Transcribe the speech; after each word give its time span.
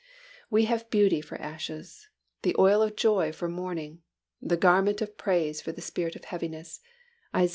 We 0.49 0.65
have 0.65 0.89
beauty 0.89 1.21
for 1.21 1.39
ashes, 1.39 2.07
the 2.41 2.55
oil 2.57 2.81
of 2.81 2.95
joy 2.95 3.31
for 3.31 3.47
mourning, 3.47 4.01
the 4.41 4.57
garment 4.57 4.99
of 4.99 5.15
praise 5.15 5.61
for 5.61 5.71
the 5.71 5.79
spirit 5.81 6.15
of 6.15 6.25
heaviness 6.25 6.79
(Isa. 7.39 7.49